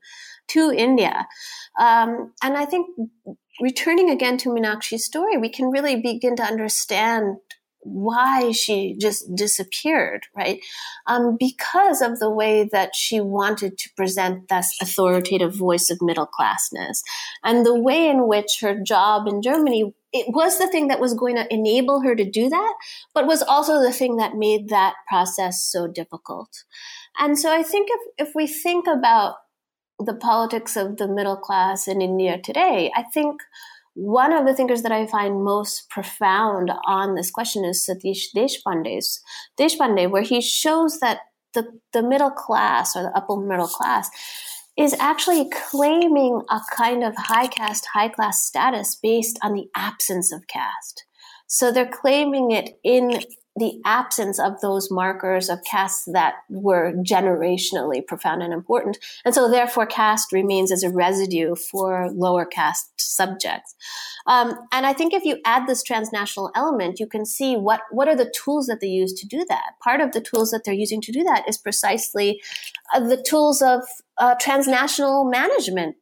[0.47, 1.27] to India.
[1.79, 2.87] Um, and I think
[3.61, 7.37] returning again to Meenakshi's story, we can really begin to understand
[7.81, 10.59] why she just disappeared, right?
[11.05, 16.27] Um, because of the way that she wanted to present this authoritative voice of middle
[16.27, 17.01] classness
[17.43, 21.13] and the way in which her job in Germany it was the thing that was
[21.13, 22.73] going to enable her to do that,
[23.13, 26.63] but was also the thing that made that process so difficult.
[27.19, 29.35] And so I think if, if we think about
[29.99, 33.41] the politics of the middle class in India today, I think
[33.95, 39.21] one of the thinkers that I find most profound on this question is Satish Deshpande's
[39.59, 41.21] Deshpande, where he shows that
[41.53, 44.09] the, the middle class or the upper middle class
[44.77, 50.31] is actually claiming a kind of high caste, high class status based on the absence
[50.31, 51.03] of caste.
[51.47, 53.21] So they're claiming it in
[53.57, 58.97] the absence of those markers of caste that were generationally profound and important.
[59.25, 63.75] And so therefore caste remains as a residue for lower caste subjects.
[64.27, 68.07] Um, and I think if you add this transnational element, you can see what, what
[68.07, 69.71] are the tools that they use to do that.
[69.83, 72.41] Part of the tools that they're using to do that is precisely
[72.93, 73.81] uh, the tools of
[74.17, 75.95] uh, transnational management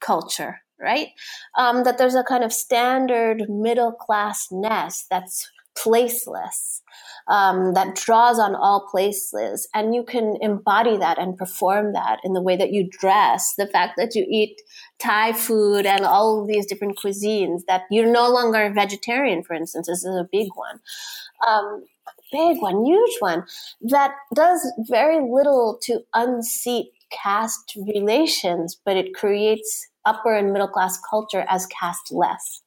[0.00, 1.08] culture, right?
[1.56, 5.48] Um, that there's a kind of standard middle classness that's
[5.84, 6.80] placeless
[7.28, 9.68] um, that draws on all places.
[9.74, 13.54] And you can embody that and perform that in the way that you dress.
[13.56, 14.60] The fact that you eat
[14.98, 19.54] thai food and all of these different cuisines that you're no longer a vegetarian for
[19.54, 20.80] instance this is a big one.
[21.46, 21.84] Um,
[22.32, 23.44] big one huge one
[23.80, 30.98] that does very little to unseat caste relations but it creates upper and middle class
[31.08, 32.62] culture as caste less.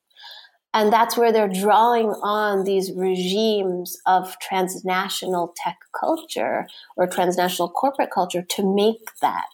[0.73, 6.67] And that's where they're drawing on these regimes of transnational tech culture
[6.97, 9.45] or transnational corporate culture to make that,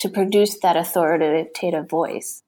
[0.00, 2.42] to produce that authoritative voice.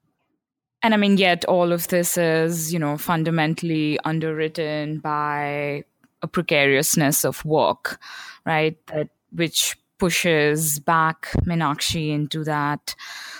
[0.82, 5.84] And I mean, yet all of this is, you know, fundamentally underwritten by
[6.22, 7.98] a precariousness of work,
[8.44, 8.76] right?
[8.88, 12.94] That which pushes back Meenakshi into that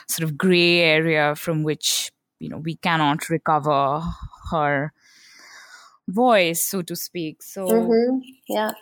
[0.09, 4.03] sort of gray area from which you know we cannot recover
[4.51, 4.93] her
[6.09, 7.43] voice so to speak.
[7.43, 8.21] So mm-hmm.
[8.49, 8.73] yeah.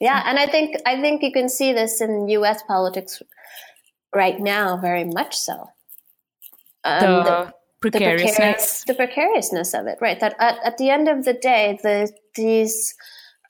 [0.00, 3.22] Yeah and i think i think you can see this in us politics
[4.14, 5.70] right now very much so.
[6.82, 7.52] Um, the,
[7.82, 8.84] the, precariousness.
[8.86, 12.94] the, precariousness of it right that at, at the end of the day the these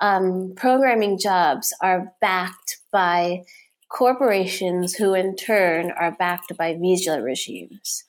[0.00, 3.42] um, programming jobs are backed by
[3.88, 8.04] corporations who in turn are backed by visa regimes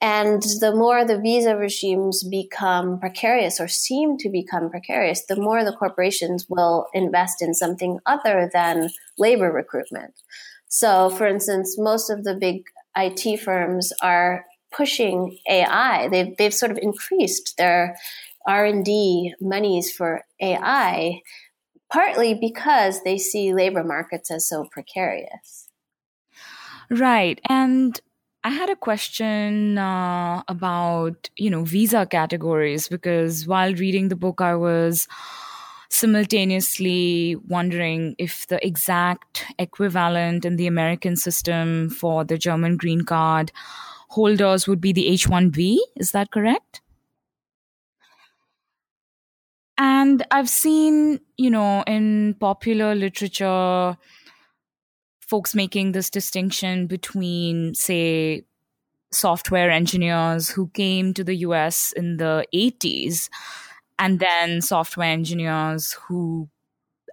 [0.00, 5.62] and the more the visa regimes become precarious or seem to become precarious, the more
[5.62, 8.88] the corporations will invest in something other than
[9.18, 10.14] labor recruitment.
[10.68, 12.64] So, for instance, most of the big
[12.96, 16.08] IT firms are pushing AI.
[16.08, 17.96] They've, they've sort of increased their
[18.46, 21.20] R&D monies for AI,
[21.92, 25.68] partly because they see labor markets as so precarious.
[26.88, 27.40] Right.
[27.48, 28.00] And
[28.42, 34.40] I had a question uh, about, you know, visa categories because while reading the book,
[34.40, 35.06] I was
[35.90, 43.52] simultaneously wondering if the exact equivalent in the American system for the German green card
[44.10, 45.78] holders would be the H 1B.
[45.96, 46.80] Is that correct?
[49.78, 53.96] And I've seen, you know, in popular literature,
[55.30, 58.42] folks making this distinction between, say,
[59.12, 63.28] software engineers who came to the US in the 80s
[63.98, 66.48] and then software engineers who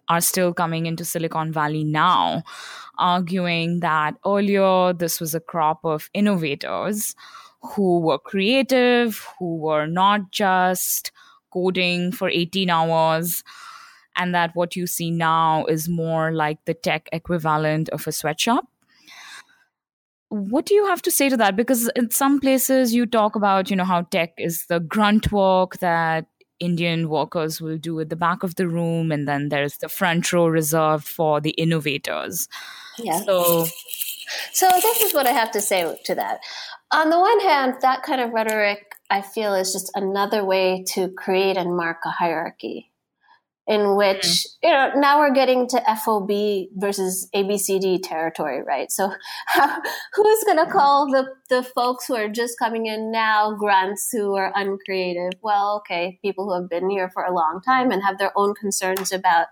[0.10, 2.44] are still coming into Silicon Valley now,
[2.98, 7.16] arguing that earlier this was a crop of innovators
[7.62, 11.12] who were creative, who were not just
[11.54, 13.44] coding for 18 hours
[14.18, 18.68] and that what you see now is more like the tech equivalent of a sweatshop.
[20.30, 21.56] What do you have to say to that?
[21.56, 25.78] Because in some places you talk about, you know, how tech is the grunt work
[25.78, 26.26] that
[26.60, 30.34] Indian workers will do at the back of the room, and then there's the front
[30.34, 32.50] row reserved for the innovators.
[32.98, 33.22] Yeah.
[33.22, 33.68] So,
[34.54, 36.40] so this is what I have to say to that.
[36.92, 41.10] On the one hand, that kind of rhetoric I feel is just another way to
[41.10, 42.92] create and mark a hierarchy
[43.68, 44.46] in which mm.
[44.64, 46.30] you know now we're getting to FOB
[46.76, 48.92] versus ABCD territory, right?
[48.92, 49.12] So
[49.48, 49.82] how,
[50.14, 54.36] who's going to call the the folks who are just coming in now grunts who
[54.36, 55.34] are uncreative?
[55.42, 58.56] Well, okay, people who have been here for a long time and have their own
[58.56, 59.48] concerns about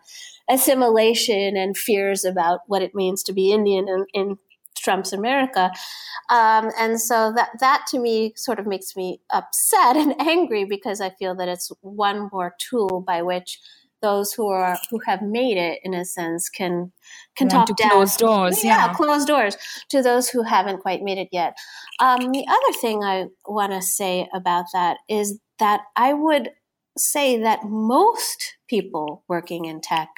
[0.50, 4.38] assimilation and fears about what it means to be Indian in, in
[4.78, 5.72] Trump's America.
[6.30, 11.02] Um, and so that that to me sort of makes me upset and angry because
[11.02, 13.60] I feel that it's one more tool by which
[14.06, 16.92] those who are who have made it in a sense can
[17.36, 17.90] can talk to down.
[17.90, 19.58] close doors yeah, yeah, close doors
[19.90, 21.58] to those who haven't quite made it yet
[22.00, 26.52] um, the other thing i want to say about that is that i would
[26.96, 30.10] say that most people working in tech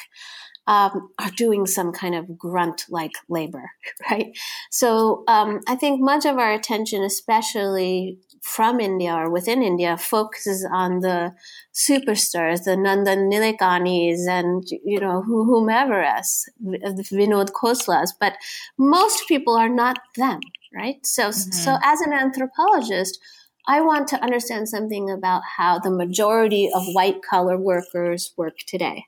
[0.67, 3.71] um, are doing some kind of grunt like labor,
[4.11, 4.37] right?
[4.69, 10.67] So um, I think much of our attention, especially from India or within India, focuses
[10.69, 11.33] on the
[11.73, 18.09] superstars, the Nandan Nilekanis and, you know, whomever else, the Vinod Khoslas.
[18.19, 18.37] But
[18.77, 20.41] most people are not them,
[20.75, 21.03] right?
[21.05, 21.51] So, mm-hmm.
[21.51, 23.19] so as an anthropologist,
[23.69, 29.05] I want to understand something about how the majority of white collar workers work today.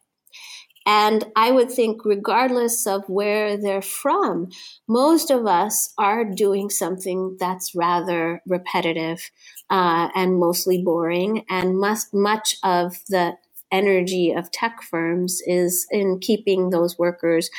[0.92, 4.50] And I would think, regardless of where they're from,
[4.88, 9.30] most of us are doing something that's rather repetitive
[9.70, 11.46] uh, and mostly boring.
[11.48, 13.38] And must, much of the
[13.72, 17.52] energy of tech firms is in keeping those workers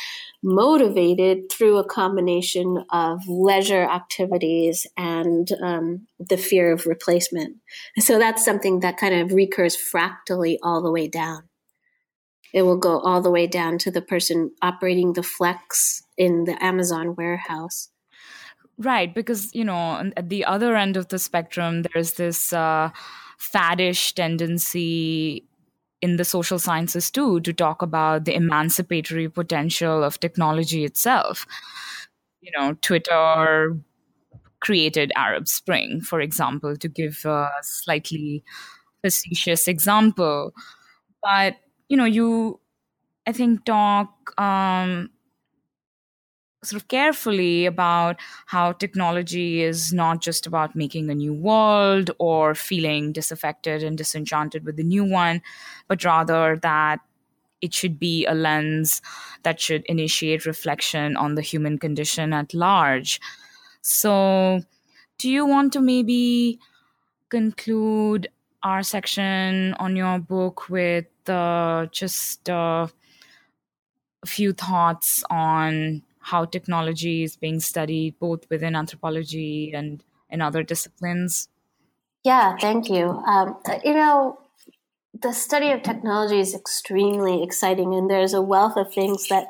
[0.43, 7.59] motivated through a combination of leisure activities and um, the fear of replacement.
[8.01, 11.50] So that's something that kind of recurs fractally all the way down.
[12.53, 16.63] It will go all the way down to the person operating the flex in the
[16.63, 17.91] Amazon warehouse.
[18.79, 22.91] Right, because, you know, at the other end of the spectrum, there's this uh,
[23.39, 25.45] faddish tendency
[26.01, 31.47] in the social sciences too to talk about the emancipatory potential of technology itself.
[32.41, 33.77] You know, Twitter
[34.61, 38.43] created Arab Spring, for example, to give a slightly
[39.03, 40.55] facetious example.
[41.23, 41.57] But,
[41.91, 42.61] you know, you,
[43.27, 45.11] I think, talk um,
[46.63, 48.17] sort of carefully about
[48.47, 54.65] how technology is not just about making a new world or feeling disaffected and disenchanted
[54.67, 55.41] with the new one,
[55.89, 57.01] but rather that
[57.63, 59.03] it should be a lens
[59.45, 63.21] that should initiate reflection on the human condition at large.
[63.83, 64.63] So,
[65.19, 66.61] do you want to maybe
[67.31, 68.29] conclude
[68.63, 72.87] our section on your book with uh, just uh,
[74.23, 80.63] a few thoughts on how technology is being studied both within anthropology and in other
[80.63, 81.49] disciplines?
[82.25, 83.09] Yeah, thank you.
[83.09, 84.39] Um, you know,
[85.19, 89.49] the study of technology is extremely exciting, and there's a wealth of things that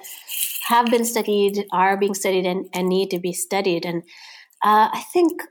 [0.69, 3.85] have been studied, are being studied, and, and need to be studied.
[3.85, 4.03] And
[4.65, 5.43] uh, I think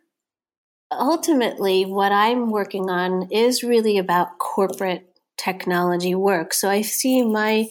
[0.91, 6.53] ultimately what I'm working on is really about corporate technology work.
[6.53, 7.67] So I see my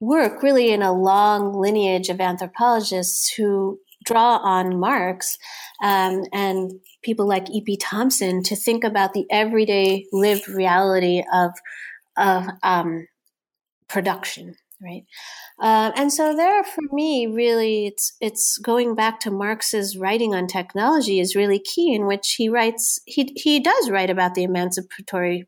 [0.00, 5.38] work really in a long lineage of anthropologists who draw on Marx
[5.82, 7.76] um, and people like E.P.
[7.78, 11.52] Thompson to think about the everyday lived reality of
[12.16, 13.08] of um,
[13.88, 15.04] production, right?
[15.60, 20.46] Uh, and so there, for me, really, it's it's going back to Marx's writing on
[20.46, 25.46] technology is really key, in which he writes he he does write about the emancipatory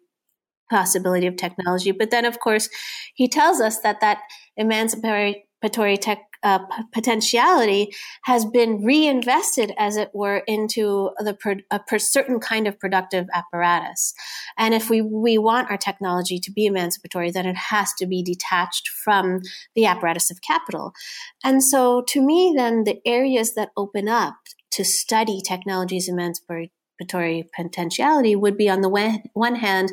[0.70, 1.92] possibility of technology.
[1.92, 2.68] But then, of course,
[3.14, 4.18] he tells us that that
[4.56, 7.92] emancipatory tech uh, p- potentiality
[8.24, 13.26] has been reinvested, as it were, into the pro- a per- certain kind of productive
[13.34, 14.14] apparatus.
[14.56, 18.22] And if we we want our technology to be emancipatory, then it has to be
[18.22, 19.40] detached from
[19.74, 20.92] the apparatus of capital.
[21.42, 24.36] And so, to me, then the areas that open up
[24.72, 26.70] to study technology's emancipatory
[27.54, 29.92] potentiality would be on the one, one hand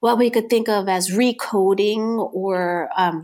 [0.00, 3.22] what we could think of as recoding or um,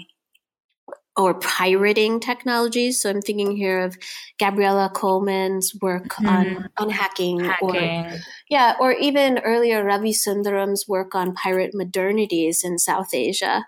[1.17, 3.01] or pirating technologies.
[3.01, 3.97] So I'm thinking here of
[4.39, 6.27] Gabriella Coleman's work mm-hmm.
[6.27, 8.19] on, on hacking, hacking, or
[8.49, 13.67] yeah, or even earlier Ravi Sundaram's work on pirate modernities in South Asia.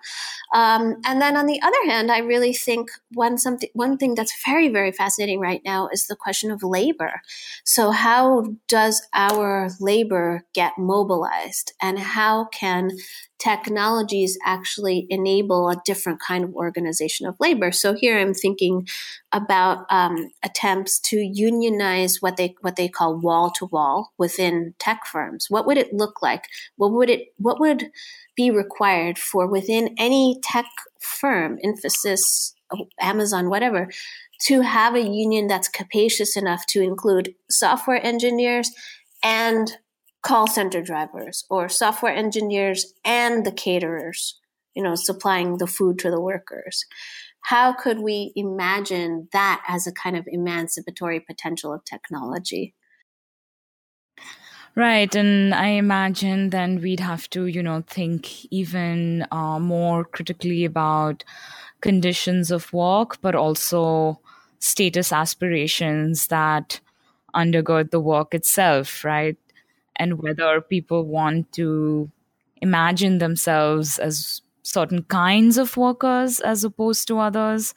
[0.54, 4.34] Um, and then on the other hand, I really think one something one thing that's
[4.44, 7.20] very very fascinating right now is the question of labor.
[7.64, 12.92] So how does our labor get mobilized, and how can
[13.38, 17.70] technologies actually enable a different kind of organization of labor.
[17.70, 18.88] So here I'm thinking
[19.32, 25.06] about um, attempts to unionize what they what they call wall to wall within tech
[25.06, 25.46] firms.
[25.48, 26.44] What would it look like?
[26.76, 27.90] What would it what would
[28.36, 30.66] be required for within any tech
[31.00, 32.54] firm, emphasis,
[33.00, 33.88] Amazon, whatever,
[34.46, 38.70] to have a union that's capacious enough to include software engineers
[39.22, 39.72] and
[40.22, 44.38] call center drivers or software engineers and the caterers,
[44.74, 46.84] you know, supplying the food to the workers.
[47.42, 52.74] How could we imagine that as a kind of emancipatory potential of technology?
[54.74, 55.12] Right.
[55.14, 61.24] And I imagine then we'd have to, you know, think even uh, more critically about
[61.80, 64.20] conditions of work, but also
[64.60, 66.80] status aspirations that
[67.34, 69.36] undergird the work itself, right?
[70.00, 72.10] and whether people want to
[72.62, 77.74] imagine themselves as certain kinds of workers as opposed to others.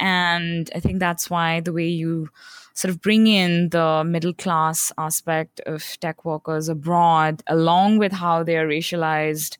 [0.00, 2.28] And I think that's why the way you
[2.74, 8.42] sort of bring in the middle class aspect of tech workers abroad, along with how
[8.42, 9.56] they're racialized,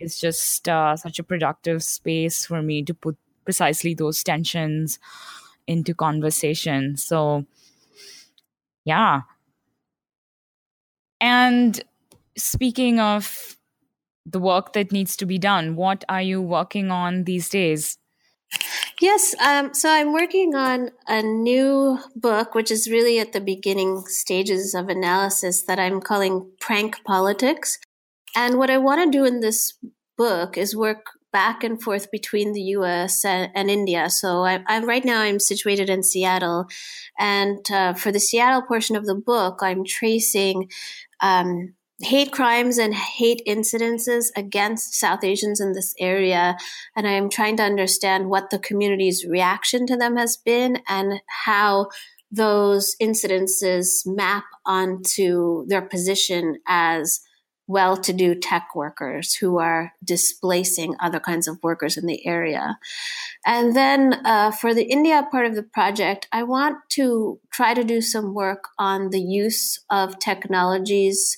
[0.00, 4.98] is just uh, such a productive space for me to put precisely those tensions
[5.66, 6.96] into conversation.
[6.96, 7.44] So,
[8.84, 9.22] yeah,
[11.20, 11.82] and
[12.36, 13.56] speaking of
[14.26, 17.98] the work that needs to be done, what are you working on these days?
[19.00, 24.04] Yes, um, so I'm working on a new book, which is really at the beginning
[24.06, 27.78] stages of analysis that I'm calling Prank Politics.
[28.36, 29.74] And what I want to do in this
[30.16, 33.24] book is work back and forth between the U.S.
[33.24, 34.08] and, and India.
[34.08, 36.66] So I, I, right now I'm situated in Seattle,
[37.18, 40.70] and uh, for the Seattle portion of the book, I'm tracing
[41.20, 46.56] um, hate crimes and hate incidences against South Asians in this area.
[46.96, 51.20] And I am trying to understand what the community's reaction to them has been and
[51.44, 51.88] how
[52.30, 57.20] those incidences map onto their position as
[57.66, 62.78] well to do tech workers who are displacing other kinds of workers in the area.
[63.46, 67.84] And then uh, for the India part of the project, I want to try to
[67.84, 71.36] do some work on the use of technologies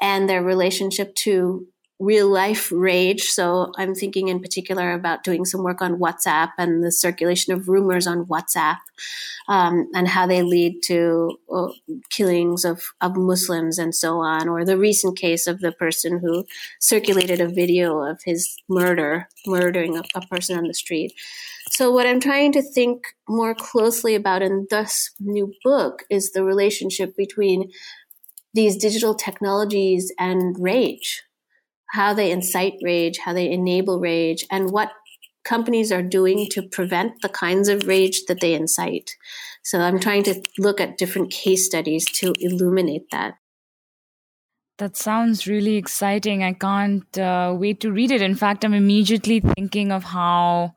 [0.00, 1.66] and their relationship to
[1.98, 3.22] real life rage.
[3.22, 7.68] So I'm thinking in particular about doing some work on WhatsApp and the circulation of
[7.68, 8.76] rumors on WhatsApp
[9.48, 11.68] um, and how they lead to uh,
[12.10, 16.44] killings of, of Muslims and so on, or the recent case of the person who
[16.80, 21.14] circulated a video of his murder, murdering a, a person on the street.
[21.70, 26.44] So, what I'm trying to think more closely about in this new book is the
[26.44, 27.70] relationship between
[28.56, 31.22] these digital technologies and rage
[31.90, 34.92] how they incite rage, how they enable rage, and what
[35.44, 39.16] companies are doing to prevent the kinds of rage that they incite.
[39.62, 43.34] So I'm trying to look at different case studies to illuminate that.
[44.78, 46.42] That sounds really exciting.
[46.42, 48.20] I can't uh, wait to read it.
[48.20, 50.74] In fact, I'm immediately thinking of how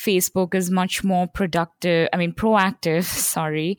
[0.00, 3.76] Facebook is much more productive, I mean, proactive, sorry,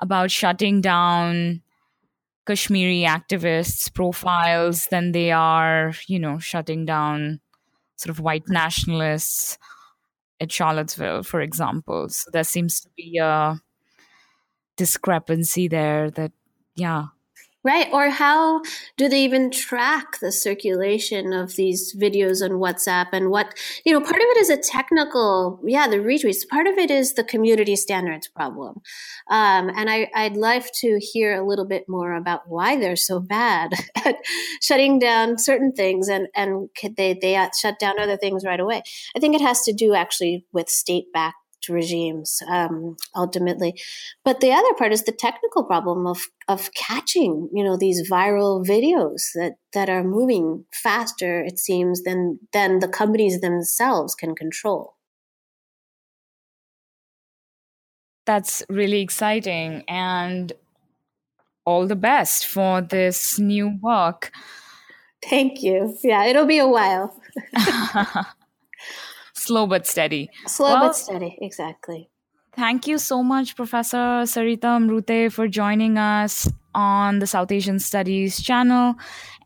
[0.00, 1.62] about shutting down
[2.48, 7.40] Kashmiri activists' profiles than they are, you know, shutting down
[7.96, 9.58] sort of white nationalists
[10.40, 12.08] at Charlottesville, for example.
[12.08, 13.60] So there seems to be a
[14.76, 16.32] discrepancy there that,
[16.74, 17.08] yeah,
[17.68, 17.88] Right.
[17.92, 18.62] Or how
[18.96, 23.52] do they even track the circulation of these videos on WhatsApp and what,
[23.84, 26.48] you know, part of it is a technical, yeah, the retweets.
[26.48, 28.80] Part of it is the community standards problem.
[29.28, 33.20] Um, and I, I'd love to hear a little bit more about why they're so
[33.20, 34.16] bad at
[34.62, 38.82] shutting down certain things and, and they, they shut down other things right away.
[39.14, 41.36] I think it has to do actually with state backed
[41.68, 43.80] regimes um, ultimately.
[44.24, 48.64] But the other part is the technical problem of of catching you know these viral
[48.66, 54.94] videos that that are moving faster it seems than than the companies themselves can control.
[58.26, 60.52] That's really exciting and
[61.64, 64.32] all the best for this new work.
[65.22, 65.96] Thank you.
[66.02, 67.14] Yeah, it'll be a while.
[69.48, 70.30] slow but steady.
[70.46, 72.10] Slow well, but steady, exactly.
[72.54, 78.42] Thank you so much, Professor Sarita Amrute, for joining us on the South Asian Studies
[78.42, 78.94] channel.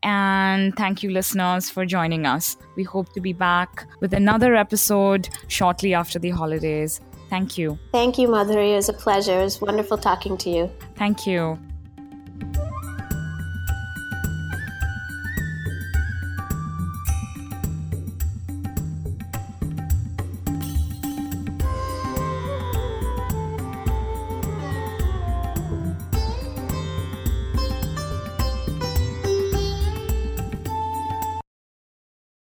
[0.02, 2.56] And thank you, listeners, for joining us.
[2.76, 7.00] We hope to be back with another episode shortly after the holidays.
[7.30, 7.78] Thank you.
[7.92, 8.72] Thank you, Madhuri.
[8.72, 9.40] It was a pleasure.
[9.40, 10.70] It was wonderful talking to you.
[10.96, 11.58] Thank you.